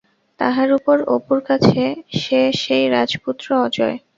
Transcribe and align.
তাহার 0.39 0.69
উপর 0.77 0.97
অপুর 1.15 1.37
কাছে 1.49 1.81
সে 2.19 2.41
সেই 2.61 2.85
রাজপুত্র 2.93 3.47
অজয়! 3.65 3.97